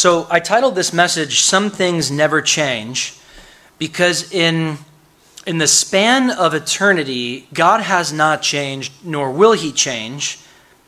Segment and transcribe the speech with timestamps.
[0.00, 3.18] So I titled this message, Some Things Never Change,
[3.76, 4.78] because in,
[5.46, 10.38] in the span of eternity, God has not changed, nor will he change.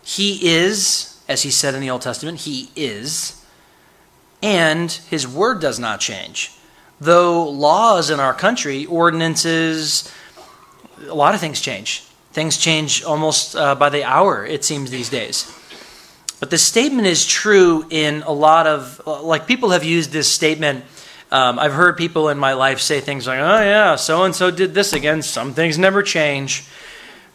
[0.02, 3.44] He is, as he said in the Old Testament, he is,
[4.42, 6.52] and his word does not change.
[6.98, 10.10] Though laws in our country, ordinances,
[11.06, 12.00] a lot of things change.
[12.32, 15.54] Things change almost uh, by the hour, it seems, these days.
[16.42, 20.84] But the statement is true in a lot of, like, people have used this statement.
[21.30, 24.50] Um, I've heard people in my life say things like, oh, yeah, so and so
[24.50, 25.22] did this again.
[25.22, 26.66] Some things never change.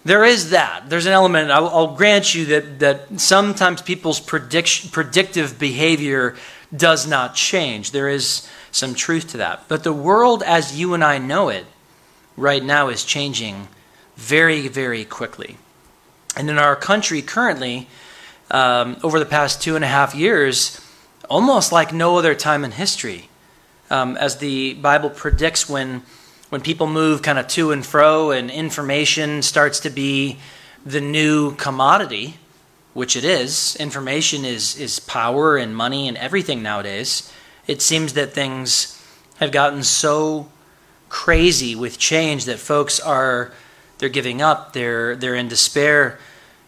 [0.03, 0.89] There is that.
[0.89, 6.35] There's an element, I'll, I'll grant you that, that sometimes people's prediction, predictive behavior
[6.75, 7.91] does not change.
[7.91, 9.69] There is some truth to that.
[9.69, 11.65] But the world as you and I know it
[12.35, 13.69] right now is changing
[14.17, 15.55] very, very quickly.
[16.35, 17.87] And in our country currently,
[18.51, 20.79] um, over the past two and a half years,
[21.29, 23.29] almost like no other time in history.
[23.89, 26.03] Um, as the Bible predicts, when,
[26.49, 30.39] when people move kind of to and fro and information starts to be
[30.85, 32.37] the new commodity,
[32.93, 37.31] which it is, information is, is power and money and everything nowadays.
[37.67, 39.01] It seems that things
[39.39, 40.49] have gotten so
[41.09, 43.51] crazy with change that folks are
[43.99, 46.19] they're giving up, they're, they're in despair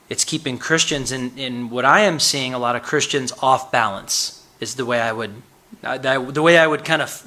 [0.10, 4.46] it's keeping Christians in, in what I am seeing a lot of Christians off balance
[4.60, 5.42] is the way I would
[5.84, 7.24] uh, the way I would kind of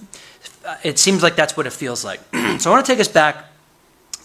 [0.83, 2.21] it seems like that's what it feels like.
[2.59, 3.47] so I want to take us back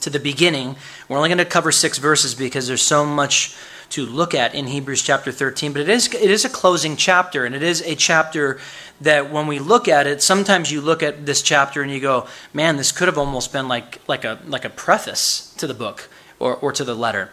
[0.01, 0.75] to the beginning.
[1.07, 3.55] We're only going to cover 6 verses because there's so much
[3.89, 7.45] to look at in Hebrews chapter 13, but it is it is a closing chapter
[7.45, 8.59] and it is a chapter
[8.99, 12.27] that when we look at it, sometimes you look at this chapter and you go,
[12.53, 16.09] "Man, this could have almost been like like a like a preface to the book
[16.39, 17.29] or or to the letter."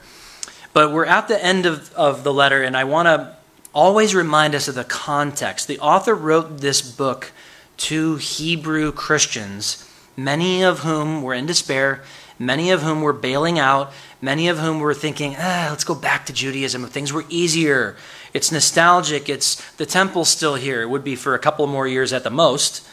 [0.75, 3.37] But we're at the end of, of the letter, and I want to
[3.73, 5.69] always remind us of the context.
[5.69, 7.33] The author wrote this book
[7.77, 12.03] to Hebrew Christians, many of whom were in despair,
[12.39, 16.27] many of whom were bailing out, many of whom were thinking, ah, let's go back
[16.27, 16.85] to Judaism.
[16.87, 17.97] Things were easier.
[18.33, 19.29] It's nostalgic.
[19.29, 20.83] It's the temple's still here.
[20.83, 22.87] It would be for a couple more years at the most.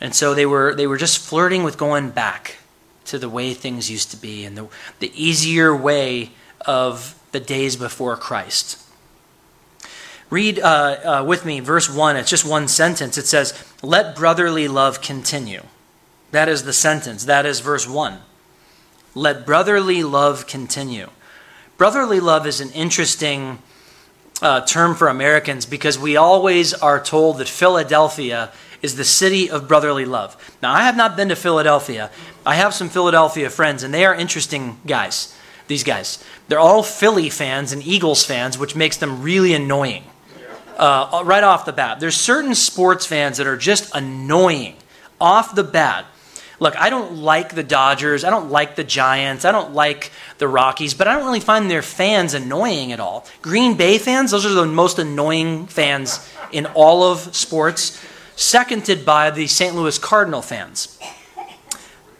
[0.00, 2.58] And so they were they were just flirting with going back
[3.06, 4.68] to the way things used to be and the,
[5.00, 6.30] the easier way
[6.62, 8.84] of the days before Christ.
[10.30, 12.16] Read uh, uh, with me verse 1.
[12.16, 13.16] It's just one sentence.
[13.16, 15.62] It says, Let brotherly love continue.
[16.32, 17.24] That is the sentence.
[17.24, 18.18] That is verse 1.
[19.14, 21.08] Let brotherly love continue.
[21.78, 23.58] Brotherly love is an interesting
[24.42, 28.52] uh, term for Americans because we always are told that Philadelphia
[28.82, 30.36] is the city of brotherly love.
[30.62, 32.10] Now, I have not been to Philadelphia.
[32.44, 35.34] I have some Philadelphia friends, and they are interesting guys
[35.68, 36.22] these guys.
[36.48, 40.04] They're all Philly fans and Eagles fans, which makes them really annoying.
[40.76, 44.76] Uh, right off the bat, there's certain sports fans that are just annoying
[45.20, 46.06] off the bat.
[46.60, 48.24] Look, I don't like the Dodgers.
[48.24, 49.44] I don't like the Giants.
[49.44, 53.26] I don't like the Rockies, but I don't really find their fans annoying at all.
[53.42, 58.02] Green Bay fans, those are the most annoying fans in all of sports,
[58.34, 59.74] seconded by the St.
[59.74, 60.98] Louis Cardinal fans.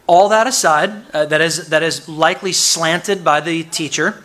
[0.09, 4.25] All that aside, uh, that, is, that is likely slanted by the teacher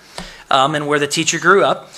[0.50, 1.90] um, and where the teacher grew up,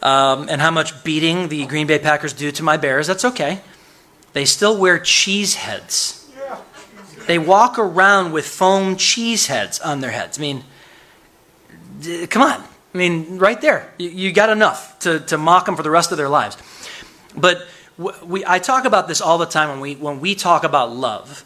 [0.00, 3.60] um, and how much beating the Green Bay Packers do to my Bears, that's okay.
[4.32, 6.18] They still wear cheese heads.
[7.26, 10.38] They walk around with foam cheese heads on their heads.
[10.38, 10.64] I mean,
[12.00, 12.64] d- come on.
[12.94, 13.92] I mean, right there.
[13.98, 16.56] You, you, got enough to, to mock them for the rest of their lives.
[17.36, 17.66] But
[17.96, 21.44] we, I talk about this all the time when we, when we talk about love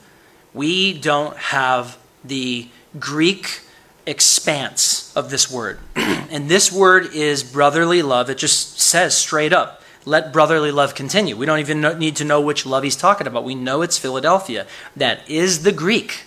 [0.56, 2.66] we don't have the
[2.98, 3.60] Greek
[4.06, 5.78] expanse of this word.
[5.96, 8.30] and this word is brotherly love.
[8.30, 11.36] It just says straight up, let brotherly love continue.
[11.36, 13.44] We don't even know, need to know which love he's talking about.
[13.44, 14.66] We know it's Philadelphia.
[14.96, 16.24] That is the Greek.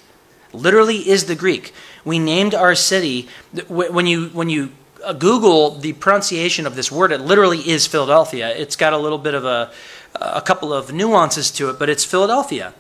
[0.54, 1.74] Literally is the Greek.
[2.06, 3.28] We named our city
[3.68, 4.72] when you when you
[5.04, 8.50] uh, Google the pronunciation of this word, it literally is Philadelphia.
[8.50, 9.72] It's got a little bit of a
[10.16, 12.74] a couple of nuances to it, but it's Philadelphia.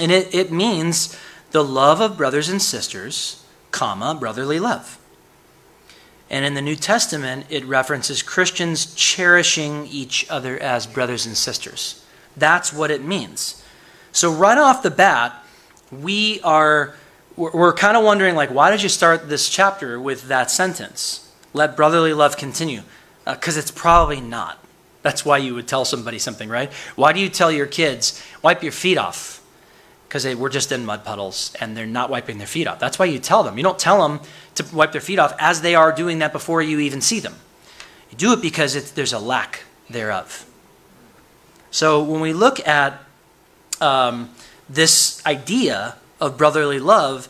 [0.00, 1.16] And it, it means
[1.52, 4.98] the love of brothers and sisters, comma, brotherly love.
[6.30, 12.04] And in the New Testament, it references Christians cherishing each other as brothers and sisters.
[12.36, 13.62] That's what it means.
[14.12, 15.44] So right off the bat,
[15.92, 16.94] we are
[17.36, 21.32] we're, kind of wondering like why did you start this chapter with that sentence?
[21.52, 22.82] Let brotherly love continue.
[23.24, 24.58] Because uh, it's probably not.
[25.02, 26.72] That's why you would tell somebody something, right?
[26.96, 29.33] Why do you tell your kids, wipe your feet off?
[30.14, 32.78] Because they were just in mud puddles and they're not wiping their feet off.
[32.78, 33.56] That's why you tell them.
[33.56, 34.20] You don't tell them
[34.54, 37.34] to wipe their feet off as they are doing that before you even see them.
[38.12, 40.48] You do it because there's a lack thereof.
[41.72, 43.02] So when we look at
[43.80, 44.30] um,
[44.70, 47.28] this idea of brotherly love,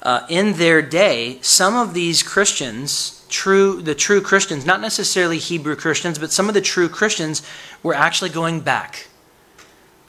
[0.00, 5.76] uh, in their day, some of these Christians, true the true Christians, not necessarily Hebrew
[5.76, 7.42] Christians, but some of the true Christians
[7.82, 9.08] were actually going back.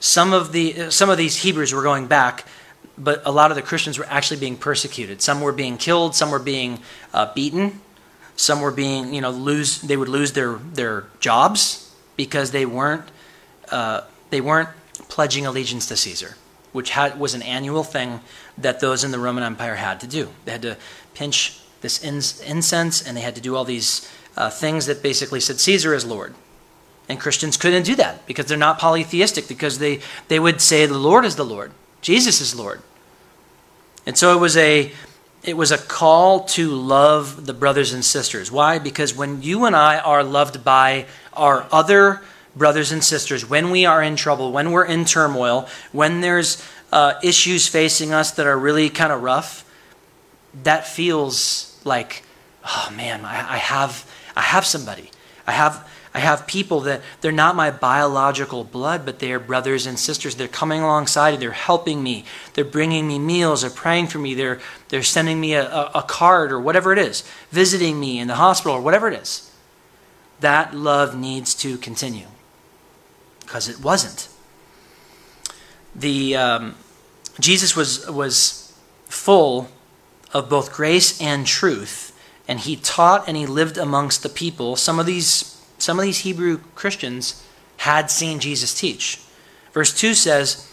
[0.04, 2.44] Some of the some of these Hebrews were going back,
[2.98, 5.22] but a lot of the Christians were actually being persecuted.
[5.22, 6.14] Some were being killed.
[6.14, 6.80] Some were being
[7.14, 7.80] uh, beaten.
[8.36, 9.80] Some were being, you know, lose.
[9.80, 13.08] They would lose their their jobs because they weren't
[13.70, 14.68] uh, they weren't
[15.08, 16.36] pledging allegiance to Caesar
[16.72, 18.20] which had, was an annual thing
[18.58, 20.28] that those in the Roman Empire had to do.
[20.44, 20.76] They had to
[21.14, 25.60] pinch this incense and they had to do all these uh, things that basically said
[25.60, 26.34] Caesar is Lord.
[27.08, 30.98] And Christians couldn't do that because they're not polytheistic, because they, they would say the
[30.98, 32.80] Lord is the Lord, Jesus is Lord.
[34.06, 34.92] And so it was a
[35.44, 38.50] it was a call to love the brothers and sisters.
[38.50, 38.78] Why?
[38.78, 41.04] Because when you and I are loved by
[41.34, 42.22] our other
[42.56, 47.14] brothers and sisters, when we are in trouble, when we're in turmoil, when there's uh,
[47.22, 49.70] issues facing us that are really kind of rough,
[50.62, 52.22] that feels like,
[52.64, 55.10] oh man, I, I, have, I have somebody.
[55.46, 59.84] I have, I have people that they're not my biological blood, but they are brothers
[59.84, 60.36] and sisters.
[60.36, 64.34] They're coming alongside, and they're helping me, they're bringing me meals, they're praying for me,
[64.34, 68.28] they're, they're sending me a, a, a card or whatever it is, visiting me in
[68.28, 69.50] the hospital or whatever it is.
[70.38, 72.28] That love needs to continue
[73.40, 74.28] because it wasn't.
[75.96, 76.74] The um,
[77.40, 78.76] Jesus was was
[79.06, 79.68] full
[80.32, 84.76] of both grace and truth, and he taught and he lived amongst the people.
[84.76, 85.53] Some of these
[85.84, 87.44] some of these Hebrew Christians
[87.76, 89.20] had seen Jesus teach.
[89.74, 90.66] Verse 2 says,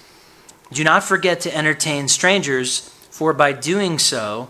[0.72, 4.48] Do not forget to entertain strangers, for by doing so,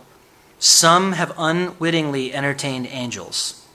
[0.59, 3.65] some have unwittingly entertained angels.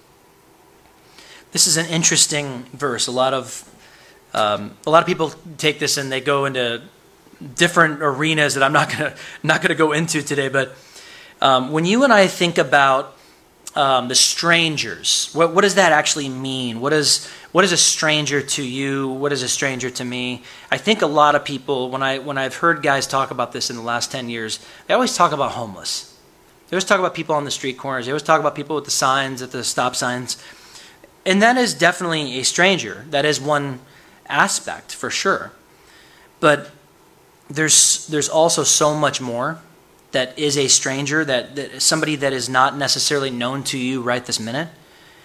[1.51, 3.09] This is an interesting verse.
[3.09, 3.69] A lot of
[4.33, 6.83] um, a lot of people take this and they go into
[7.57, 10.49] different arenas that I'm not gonna not gonna go into today.
[10.49, 10.77] But
[11.43, 13.16] um, when you and I think about
[13.77, 16.81] um, the strangers, what, what does that actually mean?
[16.81, 19.09] What is what is a stranger to you?
[19.09, 20.43] What is a stranger to me?
[20.71, 23.69] I think a lot of people when I when I've heard guys talk about this
[23.69, 26.19] in the last ten years, they always talk about homeless.
[26.69, 28.07] They always talk about people on the street corners.
[28.07, 30.43] They always talk about people with the signs at the stop signs,
[31.27, 33.05] and that is definitely a stranger.
[33.11, 33.81] That is one
[34.27, 35.53] aspect for sure.
[36.41, 36.71] But
[37.51, 39.61] there's there's also so much more
[40.17, 44.25] that is a stranger that, that somebody that is not necessarily known to you right
[44.25, 44.69] this minute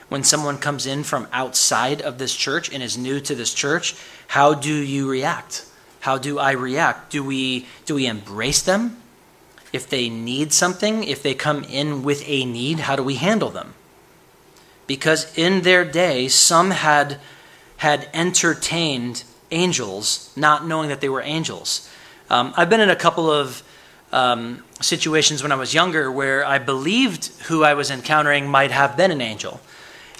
[0.09, 3.95] when someone comes in from outside of this church and is new to this church
[4.27, 5.65] how do you react?
[6.01, 7.09] How do i react?
[7.09, 8.97] Do we do we embrace them?
[9.71, 13.49] If they need something if they come in with a need how do we handle
[13.49, 13.73] them?
[14.87, 17.17] Because in their day some had
[17.77, 21.89] had entertained angels, not knowing that they were angels.
[22.29, 23.63] Um, I've been in a couple of
[24.11, 28.97] um, situations when I was younger where I believed who I was encountering might have
[28.97, 29.59] been an angel.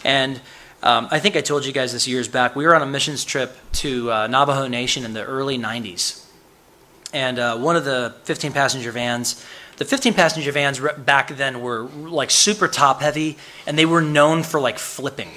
[0.03, 0.39] And
[0.83, 2.55] um, I think I told you guys this years back.
[2.55, 6.25] We were on a missions trip to uh, Navajo Nation in the early 90s.
[7.13, 9.45] And uh, one of the 15 passenger vans,
[9.77, 13.37] the 15 passenger vans back then were like super top heavy,
[13.67, 15.29] and they were known for like flipping.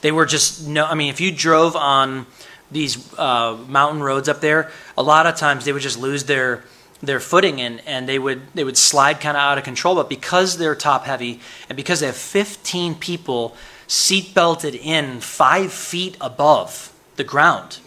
[0.00, 0.84] They were just no.
[0.86, 2.26] I mean, if you drove on
[2.70, 6.64] these uh, mountain roads up there, a lot of times they would just lose their
[7.06, 9.94] their footing and, and they would they would slide kind of out of control.
[9.94, 13.56] But because they're top heavy and because they have 15 people
[13.86, 17.78] seat belted in five feet above the ground,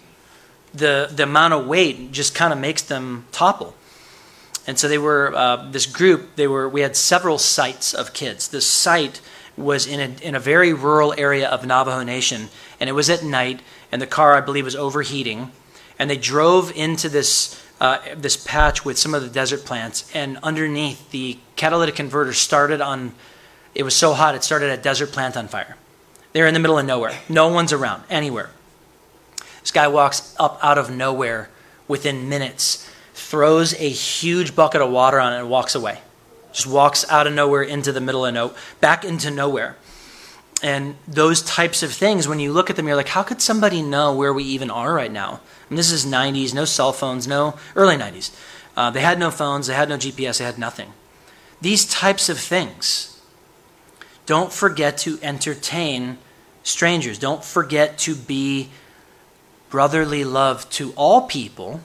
[0.74, 3.76] the the amount of weight just kind of makes them topple.
[4.66, 6.36] And so they were uh, this group.
[6.36, 8.50] They were we had several sites of kids.
[8.50, 9.22] This site
[9.56, 13.24] was in a, in a very rural area of Navajo Nation, and it was at
[13.24, 15.52] night, and the car, I believe, was overheating.
[16.00, 20.38] And they drove into this, uh, this patch with some of the desert plants, and
[20.44, 23.14] underneath, the catalytic converter started on,
[23.74, 25.76] it was so hot, it started a desert plant on fire.
[26.34, 27.18] They're in the middle of nowhere.
[27.30, 28.50] No one's around, anywhere.
[29.62, 31.50] This guy walks up out of nowhere
[31.88, 36.00] within minutes, throws a huge bucket of water on it, and walks away
[36.58, 39.76] just walks out of nowhere into the middle of no back into nowhere
[40.64, 43.82] and those types of things when you look at them you're like how could somebody
[43.82, 45.40] know where we even are right now?
[45.70, 48.36] And this is 90s no cell phones no early 90s
[48.76, 50.94] uh, they had no phones they had no gps they had nothing.
[51.62, 53.20] These types of things
[54.28, 56.18] don't forget to entertain
[56.68, 57.18] strangers.
[57.18, 58.70] Don't forget to be
[59.70, 61.82] brotherly love to all people.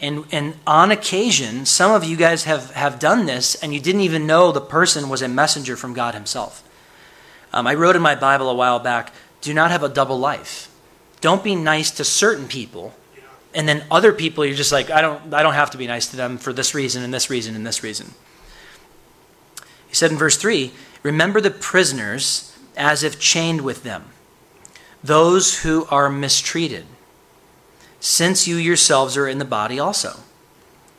[0.00, 4.02] And, and on occasion, some of you guys have, have done this, and you didn't
[4.02, 6.62] even know the person was a messenger from God Himself.
[7.52, 10.68] Um, I wrote in my Bible a while back do not have a double life.
[11.20, 12.94] don't be nice to certain people.
[13.54, 16.06] And then other people, you're just like, I don't, I don't have to be nice
[16.08, 18.12] to them for this reason and this reason and this reason.
[19.88, 24.04] He said in verse 3 Remember the prisoners as if chained with them,
[25.02, 26.84] those who are mistreated,
[28.00, 30.20] since you yourselves are in the body also.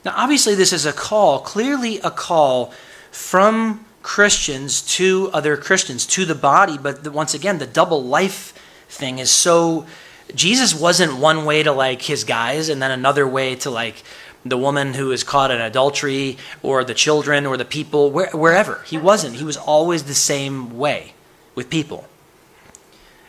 [0.03, 2.73] Now, obviously, this is a call, clearly a call
[3.11, 8.53] from Christians to other Christians, to the body, but once again, the double life
[8.87, 9.85] thing is so.
[10.35, 14.03] Jesus wasn't one way to like his guys and then another way to like
[14.45, 18.83] the woman who is caught in adultery or the children or the people, where, wherever.
[18.85, 19.35] He wasn't.
[19.35, 21.13] He was always the same way
[21.55, 22.07] with people.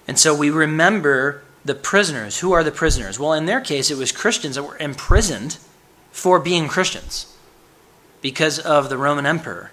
[0.07, 2.41] And so we remember the prisoners.
[2.41, 3.19] Who are the prisoners?
[3.19, 5.59] Well, in their case, it was Christians that were imprisoned
[6.11, 7.37] for being Christians
[8.21, 9.73] because of the Roman emperor.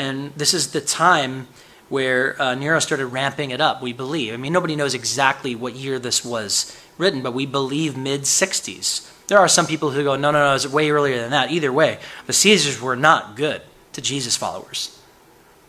[0.00, 1.46] And this is the time
[1.90, 4.32] where uh, Nero started ramping it up, we believe.
[4.32, 9.26] I mean, nobody knows exactly what year this was written, but we believe mid 60s.
[9.26, 11.50] There are some people who go, no, no, no, it's way earlier than that.
[11.50, 13.60] Either way, the Caesars were not good
[13.92, 14.98] to Jesus followers.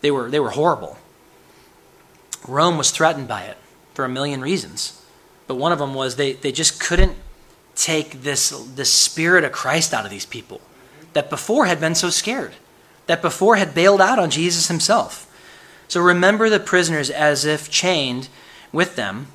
[0.00, 0.96] They were, they were horrible.
[2.48, 3.58] Rome was threatened by it
[3.92, 4.98] for a million reasons.
[5.46, 7.18] But one of them was they, they just couldn't
[7.74, 10.62] take this, this spirit of Christ out of these people
[11.12, 12.54] that before had been so scared,
[13.12, 15.30] that before had bailed out on Jesus himself.
[15.86, 18.30] So remember the prisoners as if chained
[18.72, 19.26] with them.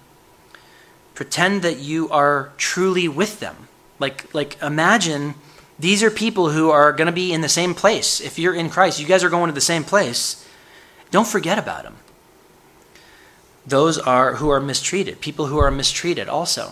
[1.13, 3.67] Pretend that you are truly with them.
[3.99, 5.35] Like, like imagine
[5.77, 8.19] these are people who are going to be in the same place.
[8.19, 10.43] If you're in Christ, you guys are going to the same place.
[11.11, 11.97] Don't forget about them.
[13.63, 16.71] Those are who are mistreated, people who are mistreated also.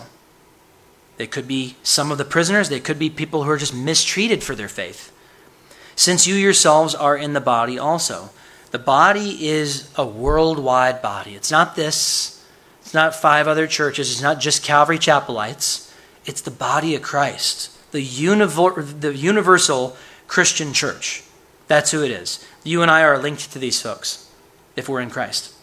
[1.18, 4.42] They could be some of the prisoners, they could be people who are just mistreated
[4.42, 5.12] for their faith.
[5.96, 8.30] Since you yourselves are in the body also.
[8.70, 11.34] The body is a worldwide body.
[11.34, 12.44] It's not this,
[12.82, 15.90] it's not five other churches, it's not just Calvary Chapelites.
[16.26, 21.22] It's the body of Christ, the, univer- the universal Christian church.
[21.68, 22.46] That's who it is.
[22.64, 24.30] You and I are linked to these folks
[24.74, 25.54] if we're in Christ.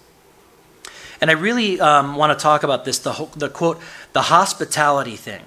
[1.22, 3.80] And I really um, want to talk about this the, the quote,
[4.14, 5.44] the hospitality thing.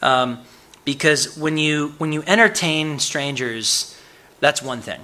[0.00, 0.44] Um,
[0.84, 3.98] because when you, when you entertain strangers,
[4.44, 5.00] that's one thing.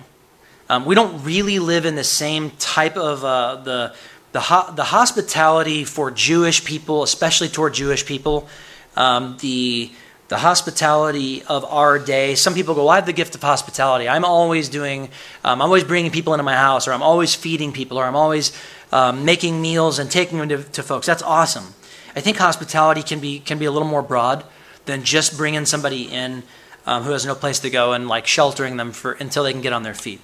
[0.68, 3.94] Um, we don't really live in the same type of uh, the,
[4.32, 8.48] the, ho- the hospitality for Jewish people, especially toward Jewish people.
[8.96, 9.90] Um, the
[10.28, 12.36] the hospitality of our day.
[12.36, 14.08] Some people go, well, I have the gift of hospitality.
[14.08, 15.08] I'm always doing,
[15.42, 18.14] um, I'm always bringing people into my house, or I'm always feeding people, or I'm
[18.14, 18.52] always
[18.92, 21.04] um, making meals and taking them to, to, folks.
[21.04, 21.74] That's awesome.
[22.14, 24.44] I think hospitality can be can be a little more broad
[24.84, 26.44] than just bringing somebody in
[26.86, 29.60] um, who has no place to go and like sheltering them for until they can
[29.60, 30.20] get on their feet.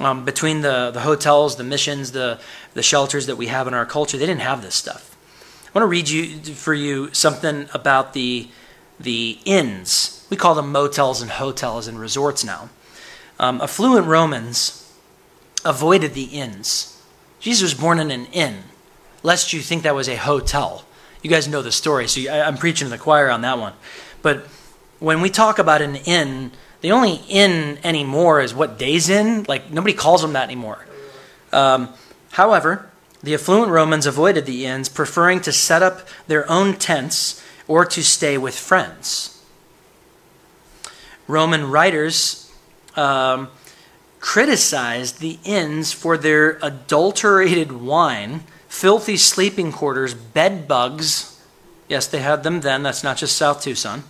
[0.00, 2.38] Um, between the, the hotels, the missions, the,
[2.74, 5.16] the shelters that we have in our culture, they didn't have this stuff.
[5.66, 8.48] I want to read you for you something about the
[9.00, 10.26] the inns.
[10.30, 12.68] We call them motels and hotels and resorts now.
[13.38, 14.92] Um, affluent Romans
[15.64, 17.00] avoided the inns.
[17.40, 18.64] Jesus was born in an inn,
[19.22, 20.84] lest you think that was a hotel.
[21.22, 23.74] You guys know the story, so I, I'm preaching to the choir on that one.
[24.22, 24.46] But
[24.98, 29.44] when we talk about an inn, the only inn anymore is what Days Inn.
[29.48, 30.86] Like nobody calls them that anymore.
[31.52, 31.88] Um,
[32.32, 32.90] however,
[33.22, 38.02] the affluent Romans avoided the inns, preferring to set up their own tents or to
[38.02, 39.42] stay with friends.
[41.26, 42.50] Roman writers
[42.96, 43.48] um,
[44.20, 51.40] criticized the inns for their adulterated wine, filthy sleeping quarters, bed bugs.
[51.88, 52.82] Yes, they had them then.
[52.82, 54.04] That's not just South Tucson.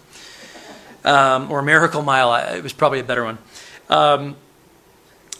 [1.04, 2.34] Um, or Miracle Mile.
[2.54, 3.38] It was probably a better one.
[3.88, 4.36] Um,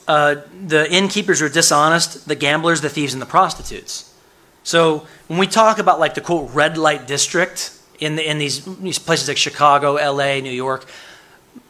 [0.07, 0.37] uh,
[0.67, 4.15] the innkeepers were dishonest, the gamblers, the thieves, and the prostitutes.
[4.63, 8.65] So when we talk about like the quote red light district in the, in these
[8.77, 10.87] these places like Chicago, L.A., New York,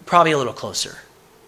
[0.06, 0.98] probably a little closer.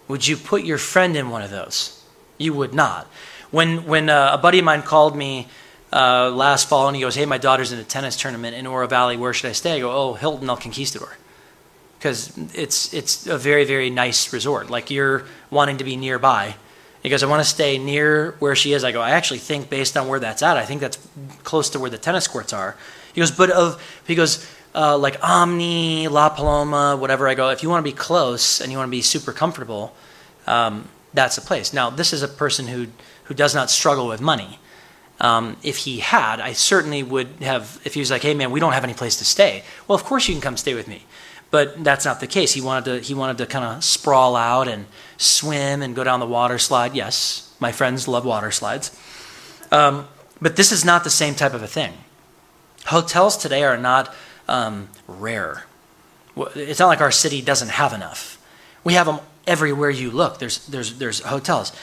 [0.07, 2.03] Would you put your friend in one of those?
[2.37, 3.07] You would not.
[3.51, 5.47] When when uh, a buddy of mine called me
[5.93, 8.87] uh, last fall and he goes, "Hey, my daughter's in a tennis tournament in Oro
[8.87, 9.17] Valley.
[9.17, 11.17] Where should I stay?" I go, "Oh, Hilton El Conquistador."
[12.01, 14.71] Because it's it's a very very nice resort.
[14.71, 16.55] Like you're wanting to be nearby,
[17.03, 18.83] he goes, I want to stay near where she is.
[18.83, 20.99] I go, I actually think based on where that's at, I think that's
[21.43, 22.75] close to where the tennis courts are.
[23.13, 27.27] He goes, but of, he goes, uh, like Omni, La Paloma, whatever.
[27.27, 29.93] I go, if you want to be close and you want to be super comfortable,
[30.45, 31.73] um, that's the place.
[31.73, 32.87] Now, this is a person who,
[33.25, 34.59] who does not struggle with money.
[35.19, 38.59] Um, if he had, I certainly would have, if he was like, hey man, we
[38.59, 39.63] don't have any place to stay.
[39.87, 41.05] Well, of course you can come stay with me.
[41.51, 42.53] But that's not the case.
[42.53, 44.85] He wanted to, he wanted to kind of sprawl out and
[45.17, 46.95] swim and go down the water slide.
[46.95, 48.97] Yes, my friends love water slides.
[49.71, 50.07] Um,
[50.41, 51.93] but this is not the same type of a thing.
[52.85, 54.13] Hotels today are not
[54.47, 55.65] um, rare.
[56.55, 58.37] It's not like our city doesn't have enough.
[58.83, 60.39] We have them everywhere you look.
[60.39, 61.73] There's, there's, there's hotels.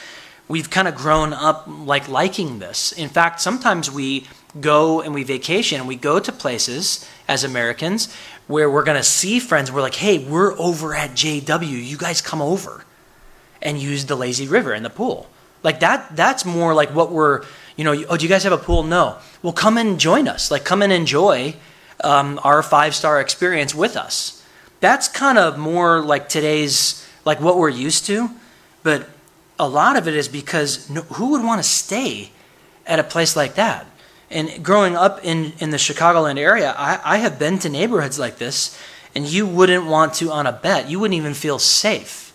[0.47, 2.91] We've kind of grown up like liking this.
[2.91, 4.27] In fact, sometimes we
[4.59, 8.13] go and we vacation and we go to places as Americans
[8.49, 9.71] where we're going to see friends.
[9.71, 11.69] We're like, hey, we're over at JW.
[11.69, 12.83] You guys come over
[13.61, 15.29] and use the lazy river and the pool.
[15.61, 17.43] Like that, that's more like what we're,
[17.75, 18.81] you know, oh, do you guys have a pool?
[18.81, 19.19] No.
[19.43, 20.49] Well, come and join us.
[20.49, 21.53] Like, come and enjoy
[22.03, 24.43] um, our five star experience with us.
[24.79, 28.31] That's kind of more like today's, like what we're used to.
[28.81, 29.07] But
[29.59, 32.31] a lot of it is because no, who would want to stay
[32.87, 33.85] at a place like that?
[34.31, 38.37] And growing up in, in the Chicagoland area, I, I have been to neighborhoods like
[38.37, 38.79] this,
[39.15, 40.89] and you wouldn't want to on a bet.
[40.89, 42.33] You wouldn't even feel safe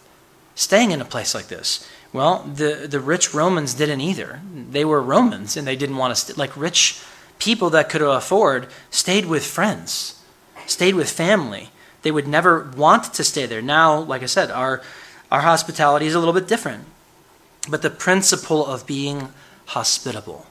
[0.55, 1.89] staying in a place like this.
[2.13, 4.41] Well, the, the rich Romans didn't either.
[4.71, 7.01] They were Romans, and they didn't want to, st- like rich
[7.39, 10.21] people that could afford stayed with friends,
[10.67, 11.71] stayed with family.
[12.03, 13.63] They would never want to stay there.
[13.63, 14.83] Now, like I said, our,
[15.31, 16.85] our hospitality is a little bit different.
[17.69, 19.29] But the principle of being
[19.67, 20.47] hospitable.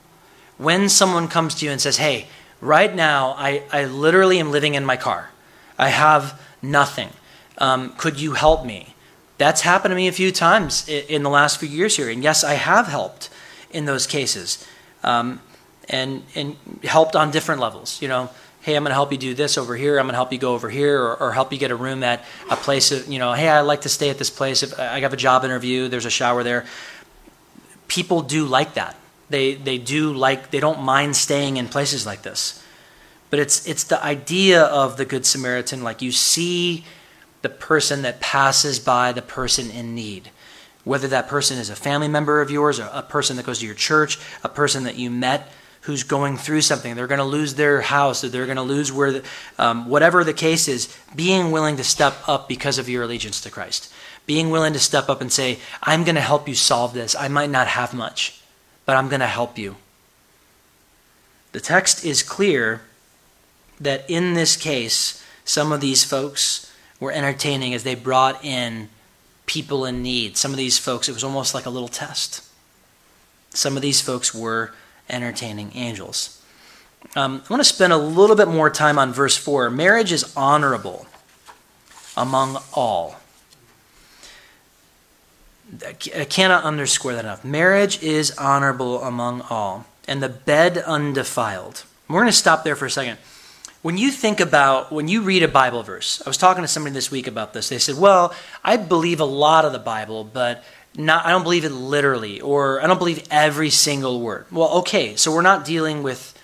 [0.64, 2.28] When someone comes to you and says, Hey,
[2.62, 5.30] right now, I, I literally am living in my car,
[5.78, 7.10] I have nothing.
[7.58, 8.96] Um, could you help me?
[9.38, 12.10] That's happened to me a few times in the last few years here.
[12.10, 13.30] And yes, I have helped
[13.72, 14.66] in those cases.
[15.04, 15.42] Um,
[15.90, 18.02] and and helped on different levels.
[18.02, 18.30] You know,
[18.62, 20.00] hey, I'm going to help you do this over here.
[20.00, 22.04] I'm going to help you go over here, or, or, help you get a room
[22.04, 22.92] at a place.
[22.92, 24.64] Of, you know, hey, I like to stay at this place.
[24.64, 26.66] If I have a job interview, there's a shower there.
[27.88, 28.96] People do like that.
[29.34, 32.64] They they do like they don't mind staying in places like this.
[33.32, 35.84] But it's it's the idea of the good Samaritan.
[35.84, 36.86] Like you see
[37.42, 40.30] the person that passes by the person in need
[40.84, 43.66] whether that person is a family member of yours, or a person that goes to
[43.66, 45.50] your church, a person that you met
[45.82, 46.96] who's going through something.
[46.96, 49.24] They're going to lose their house, or they're going to lose where, the,
[49.58, 50.96] um, whatever the case is.
[51.16, 53.94] Being willing to step up because of your allegiance to Christ.
[54.26, 57.16] Being willing to step up and say, "I'm going to help you solve this.
[57.16, 58.42] I might not have much,
[58.86, 59.76] but I'm going to help you."
[61.52, 62.82] The text is clear
[63.80, 68.90] that in this case, some of these folks were entertaining as they brought in
[69.46, 70.38] people in need.
[70.38, 72.44] Some of these folks, it was almost like a little test.
[73.52, 74.74] Some of these folks were
[75.10, 76.42] entertaining angels.
[77.16, 79.70] Um, I want to spend a little bit more time on verse 4.
[79.70, 81.06] Marriage is honorable
[82.16, 83.18] among all.
[86.16, 87.44] I cannot underscore that enough.
[87.44, 91.84] Marriage is honorable among all, and the bed undefiled.
[92.08, 93.18] We're going to stop there for a second.
[93.82, 96.94] When you think about, when you read a Bible verse, I was talking to somebody
[96.94, 97.70] this week about this.
[97.70, 98.34] They said, Well,
[98.64, 100.64] I believe a lot of the Bible, but
[100.96, 104.46] not, I don't believe it literally, or I don't believe every single word.
[104.52, 106.38] Well, okay, so we're not dealing with,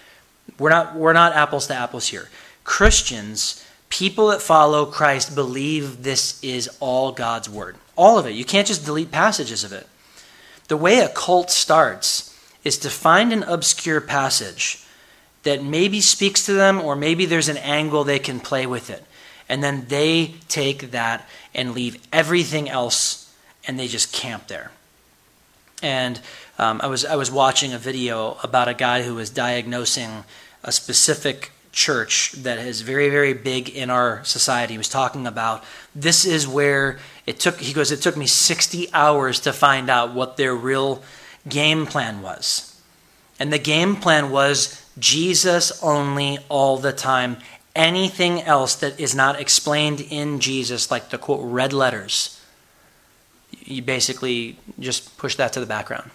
[0.57, 2.29] we're not, we're not apples to apples here.
[2.63, 7.77] Christians, people that follow Christ, believe this is all God's word.
[7.99, 8.31] All of it.
[8.31, 9.85] You can't just delete passages of it.
[10.69, 12.33] The way a cult starts
[12.63, 14.85] is to find an obscure passage
[15.43, 19.03] that maybe speaks to them, or maybe there's an angle they can play with it.
[19.49, 23.35] And then they take that and leave everything else
[23.67, 24.71] and they just camp there.
[25.83, 26.21] And
[26.57, 30.23] um, I was I was watching a video about a guy who was diagnosing
[30.63, 34.73] a specific church that is very very big in our society.
[34.73, 35.63] He was talking about
[35.95, 37.59] this is where it took.
[37.59, 41.01] He goes, it took me sixty hours to find out what their real
[41.47, 42.75] game plan was,
[43.39, 47.37] and the game plan was Jesus only all the time.
[47.75, 52.35] Anything else that is not explained in Jesus, like the quote red letters
[53.65, 56.09] you basically just push that to the background.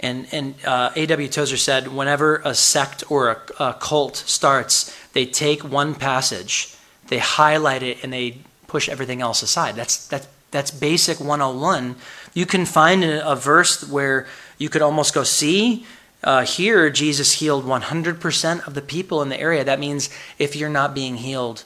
[0.00, 1.28] And, and uh, A.W.
[1.28, 6.74] Tozer said whenever a sect or a, a cult starts, they take one passage,
[7.08, 9.74] they highlight it, and they push everything else aside.
[9.74, 11.96] That's, that, that's basic 101.
[12.34, 14.26] You can find a, a verse where
[14.58, 15.84] you could almost go, see,
[16.22, 19.64] uh, here Jesus healed 100% of the people in the area.
[19.64, 21.64] That means if you're not being healed,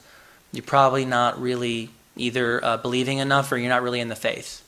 [0.53, 4.62] you're probably not really either uh, believing enough or you're not really in the faith.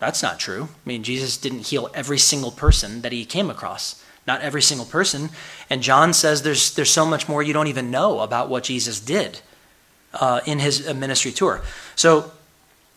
[0.00, 0.64] That's not true.
[0.64, 4.02] I mean, Jesus didn't heal every single person that he came across.
[4.26, 5.28] Not every single person.
[5.68, 8.98] And John says there's, there's so much more you don't even know about what Jesus
[8.98, 9.40] did
[10.14, 11.62] uh, in his uh, ministry tour.
[11.96, 12.32] So,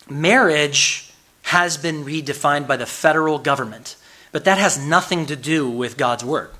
[0.10, 1.13] marriage
[1.44, 3.96] has been redefined by the federal government,
[4.32, 6.52] but that has nothing to do with God's word.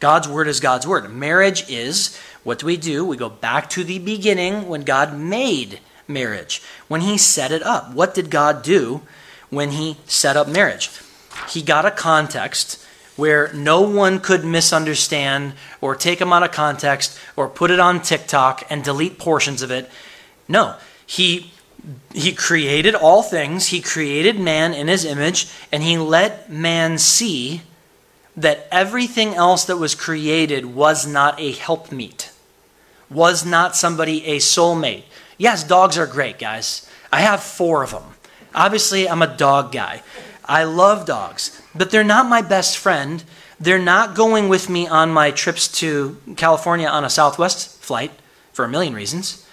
[0.00, 1.10] God's word is God's word.
[1.12, 3.04] Marriage is what do we do?
[3.04, 7.92] We go back to the beginning when God made marriage, when he set it up.
[7.92, 9.02] What did God do
[9.50, 10.90] when he set up marriage?
[11.48, 12.84] He got a context
[13.16, 18.00] where no one could misunderstand or take them out of context or put it on
[18.00, 19.90] TikTok and delete portions of it.
[20.48, 21.52] No, he
[22.12, 27.62] he created all things, he created man in his image, and he let man see
[28.36, 32.32] that everything else that was created was not a helpmeet,
[33.10, 35.04] was not somebody a soulmate.
[35.38, 36.88] Yes, dogs are great, guys.
[37.12, 38.04] I have four of them.
[38.54, 40.02] Obviously, I'm a dog guy.
[40.44, 43.22] I love dogs, but they're not my best friend.
[43.60, 48.10] They're not going with me on my trips to California on a Southwest flight
[48.52, 49.46] for a million reasons.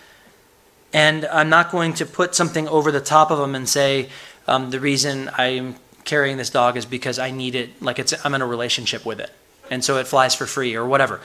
[0.94, 4.10] And I'm not going to put something over the top of them and say,
[4.48, 8.34] um, the reason I'm carrying this dog is because I need it, like it's, I'm
[8.34, 9.30] in a relationship with it.
[9.70, 11.20] And so it flies for free or whatever.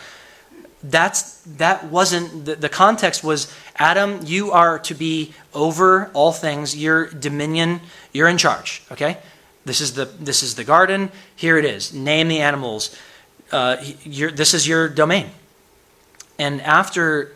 [0.82, 6.76] That's, that wasn't, the, the context was Adam, you are to be over all things.
[6.76, 7.80] Your dominion,
[8.12, 9.18] you're in charge, okay?
[9.64, 11.10] This is the, this is the garden.
[11.34, 11.92] Here it is.
[11.92, 12.96] Name the animals.
[13.50, 15.30] Uh, this is your domain.
[16.38, 17.32] And after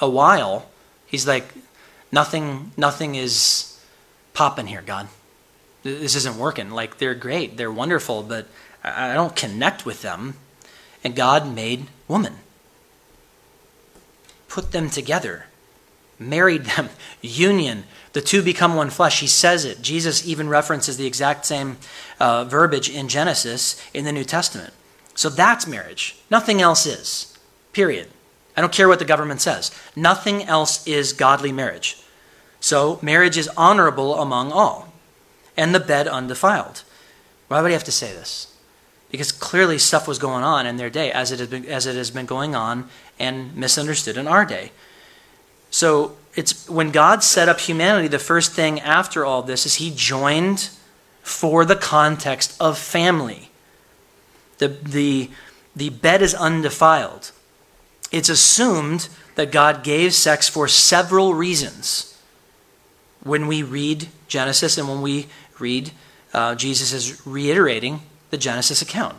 [0.00, 0.68] a while,
[1.06, 1.52] he's like,
[2.12, 3.80] nothing, nothing is
[4.34, 5.08] popping here, God
[5.86, 6.70] this isn't working.
[6.70, 8.46] Like, they're great, they're wonderful, but
[8.82, 10.34] I don't connect with them.
[11.04, 12.34] And God made woman,
[14.48, 15.46] put them together,
[16.18, 16.88] married them,
[17.22, 17.84] union.
[18.12, 19.20] The two become one flesh.
[19.20, 19.82] He says it.
[19.82, 21.76] Jesus even references the exact same
[22.18, 24.72] uh, verbiage in Genesis in the New Testament.
[25.14, 26.16] So that's marriage.
[26.30, 27.38] Nothing else is.
[27.72, 28.08] Period.
[28.56, 29.70] I don't care what the government says.
[29.94, 32.02] Nothing else is godly marriage.
[32.60, 34.92] So marriage is honorable among all
[35.56, 36.82] and the bed undefiled.
[37.48, 38.54] Why would he have to say this?
[39.10, 42.10] Because clearly stuff was going on in their day, as it, been, as it has
[42.10, 44.72] been going on and misunderstood in our day.
[45.70, 49.92] So it's when God set up humanity, the first thing after all this is he
[49.94, 50.70] joined
[51.22, 53.50] for the context of family.
[54.58, 55.30] The, the,
[55.74, 57.32] the bed is undefiled.
[58.12, 62.18] It's assumed that God gave sex for several reasons.
[63.22, 65.26] When we read Genesis and when we
[65.58, 65.90] read,
[66.32, 68.00] uh, Jesus is reiterating
[68.30, 69.16] the Genesis account.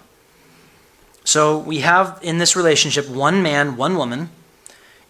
[1.23, 4.29] So we have in this relationship one man, one woman.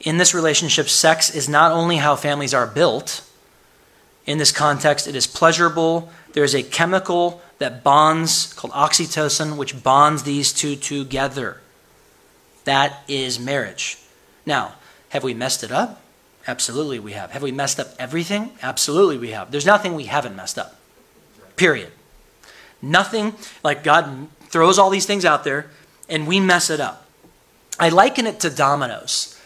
[0.01, 3.27] In this relationship, sex is not only how families are built.
[4.25, 6.10] In this context, it is pleasurable.
[6.33, 11.62] There is a chemical that bonds called oxytocin, which bonds these two together.
[12.65, 13.97] That is marriage.
[14.45, 14.75] Now,
[15.10, 16.01] have we messed it up?
[16.47, 17.31] Absolutely, we have.
[17.31, 18.51] Have we messed up everything?
[18.62, 19.51] Absolutely, we have.
[19.51, 20.75] There's nothing we haven't messed up.
[21.55, 21.91] Period.
[22.81, 23.33] Nothing
[23.63, 25.69] like God throws all these things out there
[26.07, 27.05] and we mess it up.
[27.79, 29.37] I liken it to dominoes.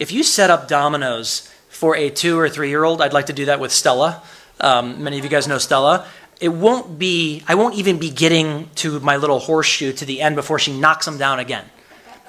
[0.00, 3.32] If you set up dominoes for a two or three year old, I'd like to
[3.32, 4.22] do that with Stella.
[4.58, 6.08] Um, many of you guys know Stella.
[6.40, 10.36] It won't be, I won't even be getting to my little horseshoe to the end
[10.36, 11.66] before she knocks them down again.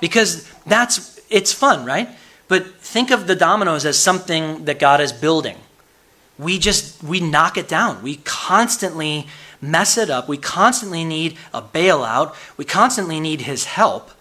[0.01, 2.09] Because that's, it's fun, right?
[2.49, 5.55] But think of the dominoes as something that God is building
[6.41, 9.27] we just we knock it down we constantly
[9.61, 14.11] mess it up we constantly need a bailout we constantly need his help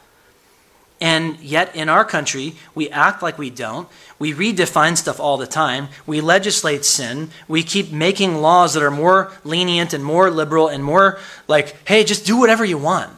[1.01, 3.89] and yet in our country we act like we don't.
[4.19, 5.89] We redefine stuff all the time.
[6.07, 7.31] We legislate sin.
[7.49, 12.05] We keep making laws that are more lenient and more liberal and more like hey
[12.05, 13.13] just do whatever you want.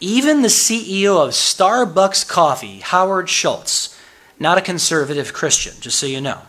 [0.00, 3.98] Even the ceo of starbucks coffee howard schultz
[4.38, 6.42] not a conservative christian just so you know.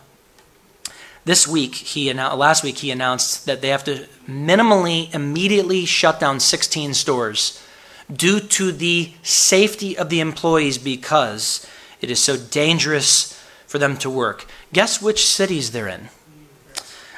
[1.24, 6.20] This week, he announced, last week, he announced that they have to minimally immediately shut
[6.20, 7.63] down 16 stores
[8.12, 11.66] due to the safety of the employees because
[12.00, 13.32] it is so dangerous
[13.66, 14.46] for them to work.
[14.72, 16.08] Guess which cities they're in?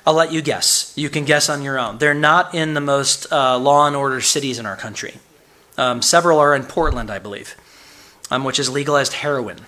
[0.07, 0.92] I'll let you guess.
[0.96, 1.99] You can guess on your own.
[1.99, 5.14] They're not in the most uh, law and order cities in our country.
[5.77, 7.57] Um, several are in Portland, I believe,
[8.31, 9.59] um, which has legalized heroin.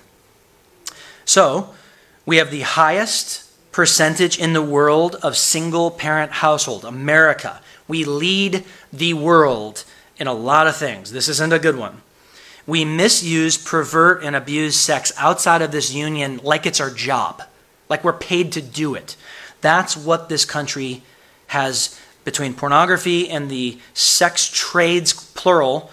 [1.25, 1.75] So,
[2.25, 7.61] we have the highest percentage in the world of single parent household, America.
[7.87, 9.85] We lead the world
[10.19, 11.13] in a lot of things.
[11.13, 12.03] This isn't a good one.
[12.67, 17.43] We misuse, pervert, and abuse sex outside of this union like it's our job,
[17.89, 19.17] like we're paid to do it.
[19.61, 21.03] That's what this country
[21.49, 25.91] has between pornography and the sex trades, plural.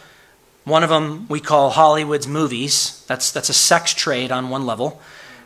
[0.65, 3.05] One of them we call Hollywood's movies.
[3.07, 5.01] That's, that's a sex trade on one level.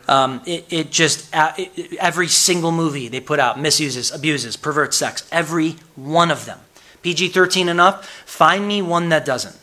[0.08, 5.28] Um, it, it, just, every single movie they put out misuses, abuses, perverts sex.
[5.30, 6.58] Every one of them.
[7.02, 9.56] PG 13 enough, find me one that doesn't.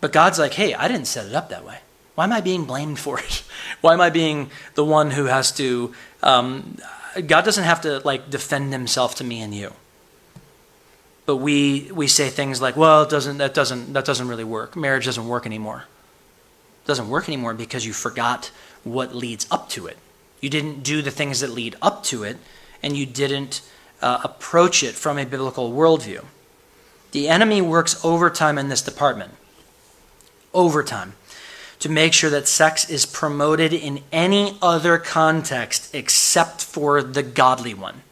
[0.00, 1.78] But God's like, hey, I didn't set it up that way.
[2.14, 3.42] Why am I being blamed for it?
[3.80, 5.94] Why am I being the one who has to?
[6.22, 6.76] Um,
[7.26, 9.72] God doesn't have to like defend himself to me and you.
[11.24, 14.74] But we, we say things like, well, it doesn't, that, doesn't, that doesn't really work.
[14.74, 15.84] Marriage doesn't work anymore.
[16.84, 18.50] It doesn't work anymore because you forgot
[18.82, 19.98] what leads up to it.
[20.40, 22.38] You didn't do the things that lead up to it,
[22.82, 23.62] and you didn't
[24.02, 26.24] uh, approach it from a biblical worldview.
[27.12, 29.32] The enemy works overtime in this department.
[30.52, 31.14] Overtime.
[31.80, 37.74] To make sure that sex is promoted in any other context except for the godly
[37.74, 38.02] one.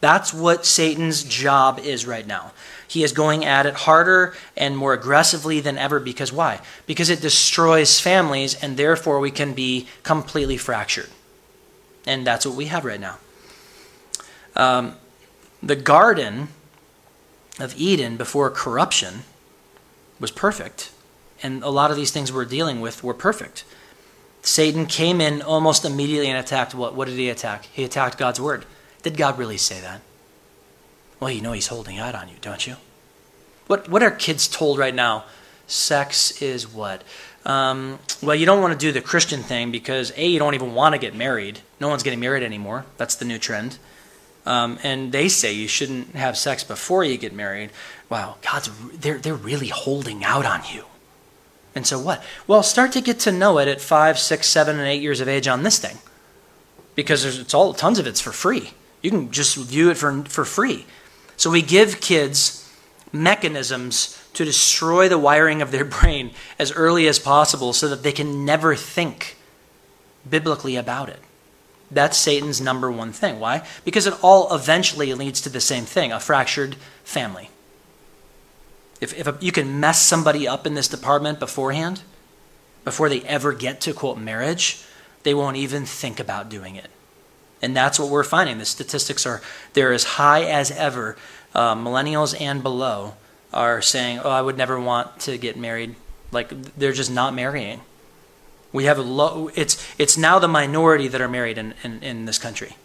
[0.00, 2.52] That's what Satan's job is right now.
[2.86, 6.60] He is going at it harder and more aggressively than ever because why?
[6.86, 11.08] Because it destroys families and therefore we can be completely fractured.
[12.06, 13.18] And that's what we have right now.
[14.56, 14.96] Um,
[15.64, 16.48] the Garden
[17.58, 19.22] of Eden before corruption
[20.20, 20.92] was perfect.
[21.42, 23.64] And a lot of these things we're dealing with were perfect.
[24.42, 26.94] Satan came in almost immediately and attacked what?
[26.94, 27.64] What did he attack?
[27.72, 28.66] He attacked God's word.
[29.02, 30.00] Did God really say that?
[31.18, 32.76] Well, you know he's holding out on you, don't you?
[33.66, 35.24] What, what are kids told right now?
[35.66, 37.02] Sex is what?
[37.46, 40.74] Um, well, you don't want to do the Christian thing because, A, you don't even
[40.74, 41.60] want to get married.
[41.80, 42.84] No one's getting married anymore.
[42.98, 43.78] That's the new trend.
[44.46, 47.70] Um, and they say you shouldn't have sex before you get married.
[48.10, 50.84] Wow, God's they're they're really holding out on you.
[51.74, 52.22] And so what?
[52.46, 55.28] Well, start to get to know it at five, six, seven, and eight years of
[55.28, 55.98] age on this thing,
[56.94, 58.72] because there's it's all tons of it's for free.
[59.02, 60.86] You can just view it for for free.
[61.36, 62.60] So we give kids
[63.12, 68.12] mechanisms to destroy the wiring of their brain as early as possible, so that they
[68.12, 69.36] can never think
[70.28, 71.20] biblically about it.
[71.94, 73.40] That's Satan's number one thing.
[73.40, 73.66] Why?
[73.84, 77.50] Because it all eventually leads to the same thing a fractured family.
[79.00, 82.02] If, if a, you can mess somebody up in this department beforehand,
[82.84, 84.84] before they ever get to quote marriage,
[85.22, 86.90] they won't even think about doing it.
[87.62, 88.58] And that's what we're finding.
[88.58, 89.40] The statistics are
[89.72, 91.16] they're as high as ever.
[91.54, 93.14] Uh, millennials and below
[93.52, 95.94] are saying, "Oh, I would never want to get married."
[96.30, 97.80] Like they're just not marrying.
[98.74, 102.24] We have a low, it's, it's now the minority that are married in, in, in
[102.24, 102.76] this country.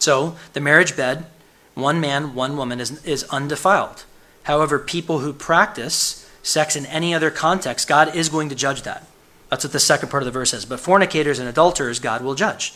[0.00, 1.26] So the marriage bed,
[1.74, 4.04] one man, one woman, is, is undefiled.
[4.42, 9.06] However, people who practice sex in any other context, God is going to judge that.
[9.50, 10.64] That's what the second part of the verse says.
[10.64, 12.74] But fornicators and adulterers, God will judge.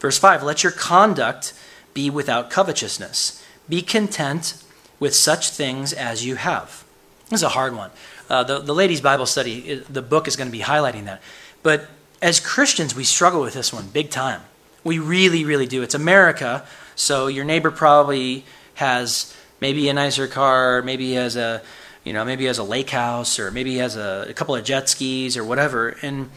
[0.00, 1.54] Verse 5 Let your conduct
[1.94, 3.44] be without covetousness.
[3.68, 4.60] Be content
[4.98, 6.84] with such things as you have.
[7.30, 7.92] This is a hard one.
[8.28, 11.22] Uh, the, the ladies' Bible study, the book is going to be highlighting that.
[11.62, 11.88] But
[12.20, 14.42] as Christians, we struggle with this one big time.
[14.84, 15.82] We really, really do.
[15.82, 21.62] It's America, so your neighbor probably has maybe a nicer car, maybe he has a,
[22.04, 24.54] you know, maybe he has a lake house, or maybe he has a, a couple
[24.54, 25.96] of jet skis or whatever.
[26.02, 26.30] And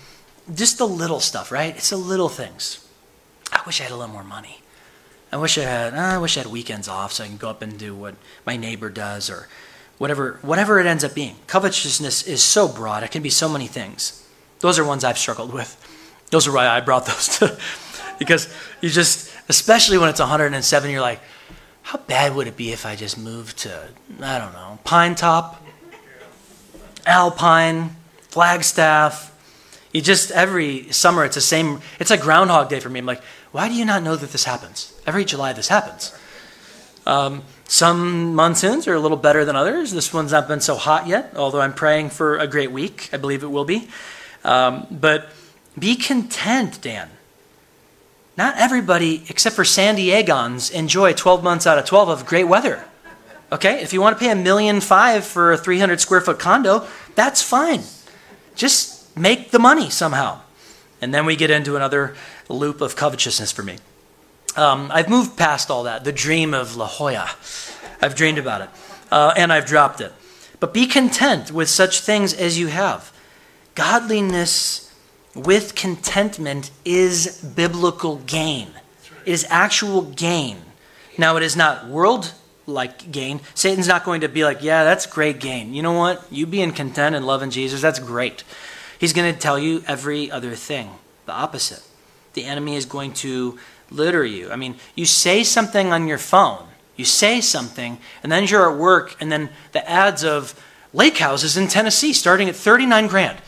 [0.53, 1.75] just the little stuff, right?
[1.75, 2.85] It's the little things.
[3.51, 4.61] I wish I had a little more money.
[5.31, 5.93] I wish I had.
[5.93, 8.15] Uh, I wish I had weekends off so I can go up and do what
[8.45, 9.47] my neighbor does, or
[10.01, 11.35] whatever, whatever it ends up being.
[11.45, 14.27] Covetousness is so broad, it can be so many things.
[14.59, 15.77] Those are ones I've struggled with.
[16.31, 17.55] Those are why I brought those to,
[18.19, 21.19] because you just, especially when it's 107, you're like,
[21.83, 25.63] how bad would it be if I just moved to, I don't know, Pine Top,
[27.05, 27.95] Alpine,
[28.29, 29.27] Flagstaff?
[29.93, 32.97] You just, every summer, it's the same, it's like Groundhog Day for me.
[32.97, 34.99] I'm like, why do you not know that this happens?
[35.05, 36.11] Every July, this happens.
[37.05, 39.91] Um, some monsoons are a little better than others.
[39.91, 43.09] This one's not been so hot yet, although I'm praying for a great week.
[43.13, 43.87] I believe it will be.
[44.43, 45.29] Um, but
[45.79, 47.09] be content, Dan.
[48.35, 52.83] Not everybody, except for San Diegans, enjoy 12 months out of 12 of great weather.
[53.53, 53.81] Okay?
[53.81, 57.41] If you want to pay a million five for a 300 square foot condo, that's
[57.41, 57.83] fine.
[58.53, 60.41] Just make the money somehow.
[60.99, 62.15] And then we get into another
[62.49, 63.77] loop of covetousness for me.
[64.55, 66.03] Um, I've moved past all that.
[66.03, 67.29] The dream of La Jolla.
[68.01, 68.69] I've dreamed about it.
[69.11, 70.11] Uh, and I've dropped it.
[70.59, 73.11] But be content with such things as you have.
[73.75, 74.93] Godliness
[75.33, 78.69] with contentment is biblical gain.
[79.25, 80.57] It is actual gain.
[81.17, 82.33] Now, it is not world
[82.65, 83.41] like gain.
[83.53, 85.73] Satan's not going to be like, yeah, that's great gain.
[85.73, 86.25] You know what?
[86.31, 88.43] You being content and loving Jesus, that's great.
[88.99, 90.91] He's going to tell you every other thing,
[91.25, 91.83] the opposite.
[92.33, 93.57] The enemy is going to
[93.91, 94.51] litter you.
[94.51, 98.77] I mean, you say something on your phone, you say something, and then you're at
[98.77, 100.59] work, and then the ads of
[100.93, 103.39] lake houses in Tennessee starting at 39 grand.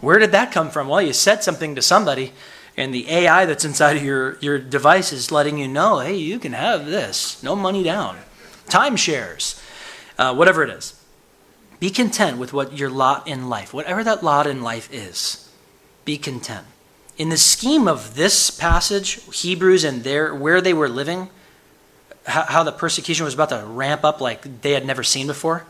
[0.00, 0.88] Where did that come from?
[0.88, 2.32] Well, you said something to somebody,
[2.76, 6.38] and the AI that's inside of your, your device is letting you know hey, you
[6.38, 8.18] can have this, no money down.
[8.66, 9.62] Timeshares,
[10.18, 10.98] uh, whatever it is.
[11.78, 15.48] Be content with what your lot in life, whatever that lot in life is.
[16.04, 16.66] Be content
[17.18, 21.28] in the scheme of this passage, Hebrews and their, where they were living,
[22.26, 25.64] how, how the persecution was about to ramp up like they had never seen before,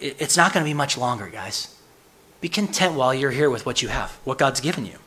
[0.00, 1.74] it, it's not going to be much longer, guys.
[2.40, 4.98] Be content while you're here with what you have, what God's given you.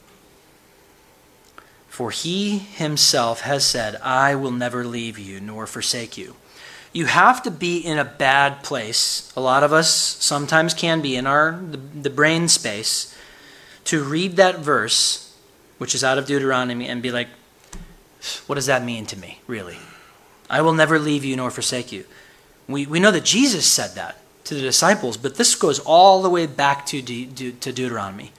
[1.87, 6.35] For he himself has said, I will never leave you nor forsake you.
[6.93, 9.31] You have to be in a bad place.
[9.35, 13.15] A lot of us sometimes can be in our the, the brain space
[13.87, 15.35] to read that verse,
[15.77, 17.27] which is out of Deuteronomy, and be like,
[18.45, 19.77] what does that mean to me, really?
[20.49, 22.05] I will never leave you nor forsake you.
[22.67, 26.29] We, we know that Jesus said that to the disciples, but this goes all the
[26.29, 28.31] way back to, De, De, to Deuteronomy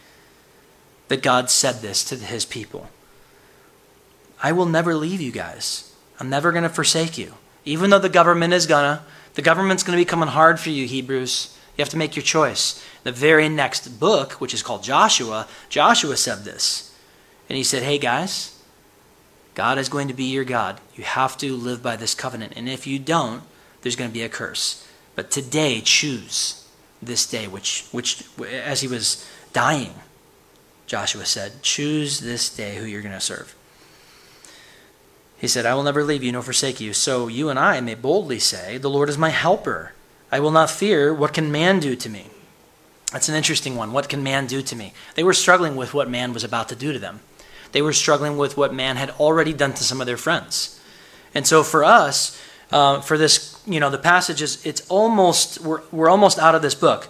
[1.09, 2.89] that God said this to his people.
[4.43, 5.95] I will never leave you guys.
[6.21, 7.35] I'm never going to forsake you.
[7.65, 9.03] Even though the government is gonna,
[9.35, 11.58] the government's going to be coming hard for you, Hebrews.
[11.79, 12.85] You have to make your choice.
[13.05, 16.93] The very next book, which is called Joshua, Joshua said this.
[17.49, 18.61] And he said, Hey guys,
[19.55, 20.81] God is going to be your God.
[20.97, 22.55] You have to live by this covenant.
[22.57, 23.45] And if you don't,
[23.83, 24.87] there's going to be a curse.
[25.15, 26.67] But today, choose
[27.01, 29.95] this day, which, which as he was dying,
[30.87, 33.55] Joshua said, choose this day who you're going to serve.
[35.39, 36.93] He said, I will never leave you nor forsake you.
[36.93, 39.93] So you and I may boldly say, The Lord is my helper.
[40.31, 41.13] I will not fear.
[41.13, 42.27] What can man do to me?
[43.13, 43.93] That's an interesting one.
[43.93, 44.93] What can man do to me?
[45.15, 47.21] They were struggling with what man was about to do to them.
[47.73, 50.81] They were struggling with what man had already done to some of their friends.
[51.35, 55.83] And so for us, uh, for this, you know, the passage is, it's almost, we're,
[55.91, 57.09] we're almost out of this book.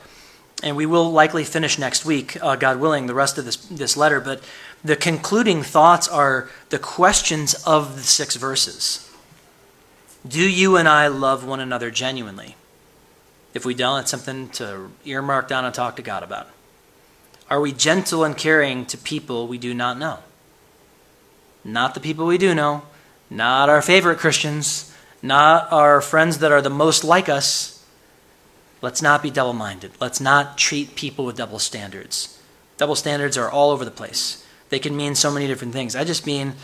[0.63, 3.97] And we will likely finish next week, uh, God willing, the rest of this, this
[3.97, 4.21] letter.
[4.21, 4.43] But
[4.83, 9.11] the concluding thoughts are the questions of the six verses.
[10.27, 12.57] Do you and I love one another genuinely?
[13.55, 16.49] If we don't, it's something to earmark down and talk to God about.
[17.51, 20.19] Are we gentle and caring to people we do not know?
[21.65, 22.83] Not the people we do know,
[23.31, 27.85] not our favorite Christians, not our friends that are the most like us.
[28.81, 29.93] Let's not be double minded.
[30.01, 32.41] Let's not treat people with double standards.
[32.77, 34.47] Double standards are all over the place.
[34.69, 35.97] They can mean so many different things.
[35.97, 36.55] I just mean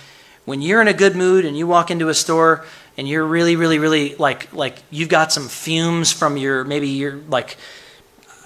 [0.45, 2.65] when you're in a good mood and you walk into a store
[2.97, 7.17] and you're really, really, really like like you've got some fumes from your maybe you're
[7.29, 7.57] like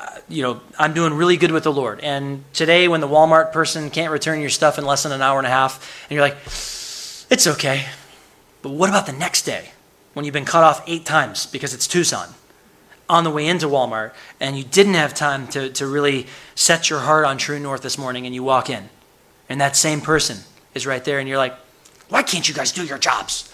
[0.00, 2.00] uh, you know I'm doing really good with the Lord.
[2.00, 5.38] And today when the Walmart person can't return your stuff in less than an hour
[5.38, 7.87] and a half, and you're like, it's okay.
[8.62, 9.70] But what about the next day
[10.14, 12.28] when you've been cut off eight times because it's Tucson?
[13.11, 16.98] on the way into Walmart and you didn't have time to, to really set your
[16.98, 18.90] heart on True North this morning and you walk in
[19.48, 20.38] and that same person
[20.74, 21.54] is right there, and you're like,
[22.08, 23.47] why can't you guys do your jobs?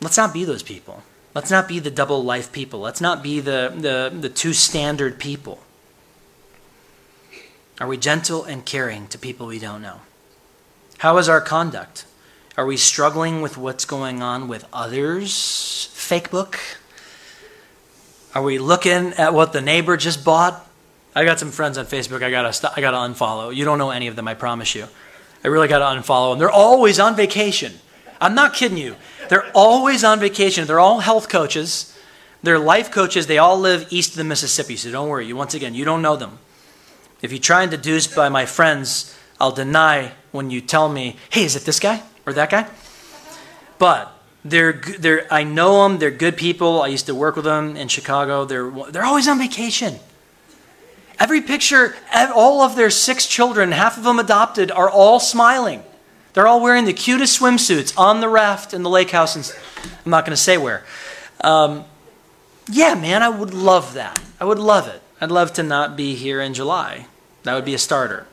[0.00, 1.02] Let's not be those people.
[1.34, 2.80] Let's not be the double life people.
[2.80, 5.60] Let's not be the, the, the two standard people.
[7.80, 10.00] Are we gentle and caring to people we don't know?
[10.98, 12.06] How is our conduct?
[12.56, 16.58] Are we struggling with what's going on with others' fake book?
[18.34, 20.66] Are we looking at what the neighbor just bought
[21.16, 22.22] I got some friends on Facebook.
[22.22, 23.54] I gotta st- I gotta unfollow.
[23.54, 24.28] You don't know any of them.
[24.28, 24.86] I promise you.
[25.42, 26.38] I really gotta unfollow them.
[26.38, 27.72] They're always on vacation.
[28.20, 28.96] I'm not kidding you.
[29.28, 30.66] They're always on vacation.
[30.66, 31.96] They're all health coaches.
[32.42, 33.26] They're life coaches.
[33.26, 34.76] They all live east of the Mississippi.
[34.76, 35.32] So don't worry.
[35.32, 36.38] Once again, you don't know them.
[37.22, 41.44] If you try and deduce by my friends, I'll deny when you tell me, "Hey,
[41.44, 42.66] is it this guy or that guy?"
[43.78, 44.12] But
[44.44, 45.98] they're, they're, I know them.
[45.98, 46.82] They're good people.
[46.82, 48.44] I used to work with them in Chicago.
[48.44, 49.98] They're, they're always on vacation.
[51.18, 55.82] Every picture, all of their six children, half of them adopted, are all smiling.
[56.36, 59.34] They're all wearing the cutest swimsuits on the raft in the lake house.
[59.36, 59.58] And
[60.04, 60.84] I'm not going to say where.
[61.40, 61.86] Um,
[62.70, 64.20] yeah, man, I would love that.
[64.38, 65.00] I would love it.
[65.18, 67.06] I'd love to not be here in July.
[67.44, 68.26] That would be a starter.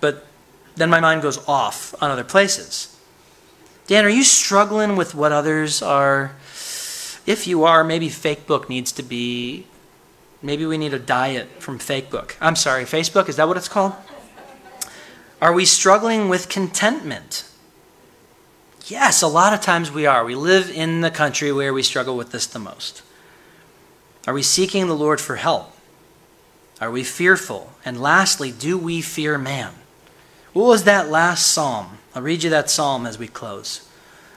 [0.00, 0.24] But
[0.76, 2.96] then my mind goes off on other places.
[3.88, 6.36] Dan, are you struggling with what others are?
[7.26, 9.66] If you are, maybe fake book needs to be
[10.40, 12.36] Maybe we need a diet from Fakebook.
[12.40, 13.94] I'm sorry, Facebook, is that what it's called?
[15.40, 17.48] Are we struggling with contentment?
[18.86, 20.24] Yes, a lot of times we are.
[20.24, 23.02] We live in the country where we struggle with this the most.
[24.26, 25.72] Are we seeking the Lord for help?
[26.80, 27.72] Are we fearful?
[27.84, 29.74] And lastly, do we fear man?
[30.52, 31.98] What was that last psalm?
[32.14, 33.88] I'll read you that psalm as we close.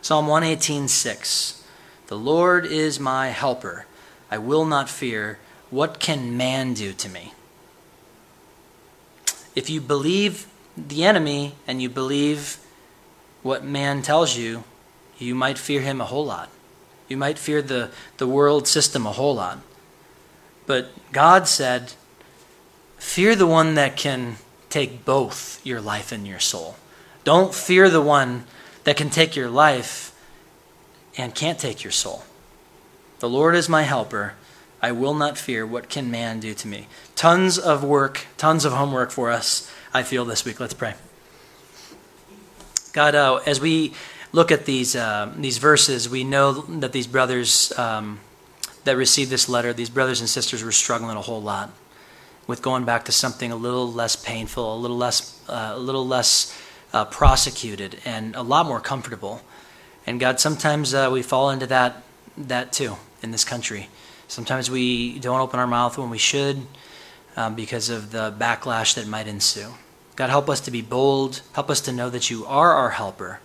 [0.01, 1.63] Psalm 118:6.
[2.07, 3.85] The Lord is my helper.
[4.29, 5.39] I will not fear.
[5.69, 7.33] What can man do to me?
[9.55, 10.47] If you believe
[10.77, 12.57] the enemy and you believe
[13.43, 14.63] what man tells you,
[15.17, 16.49] you might fear him a whole lot.
[17.07, 19.59] You might fear the, the world system a whole lot.
[20.65, 21.93] But God said,
[22.97, 24.37] Fear the one that can
[24.69, 26.75] take both your life and your soul.
[27.23, 28.45] Don't fear the one
[28.83, 30.15] that can take your life
[31.17, 32.23] and can't take your soul.
[33.19, 34.33] The Lord is my helper.
[34.81, 35.65] I will not fear.
[35.65, 36.87] What can man do to me?
[37.15, 40.59] Tons of work, tons of homework for us, I feel, this week.
[40.59, 40.93] Let's pray.
[42.93, 43.93] God, uh, as we
[44.31, 48.19] look at these, uh, these verses, we know that these brothers um,
[48.85, 51.71] that received this letter, these brothers and sisters were struggling a whole lot
[52.47, 56.07] with going back to something a little less painful, a little less, uh, a little
[56.07, 56.57] less
[56.93, 59.41] uh, prosecuted, and a lot more comfortable.
[60.07, 62.03] And God, sometimes uh, we fall into that
[62.37, 63.89] that too in this country.
[64.27, 66.65] Sometimes we don't open our mouth when we should
[67.35, 69.73] um, because of the backlash that might ensue.
[70.15, 71.41] God, help us to be bold.
[71.53, 73.39] Help us to know that you are our helper,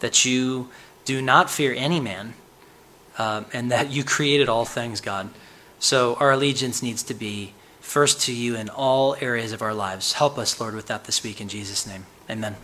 [0.00, 0.68] that you
[1.04, 2.34] do not fear any man,
[3.18, 5.30] um, and that you created all things, God.
[5.78, 10.14] So our allegiance needs to be first to you in all areas of our lives.
[10.14, 12.06] Help us, Lord, with that this week in Jesus' name.
[12.28, 12.56] Amen.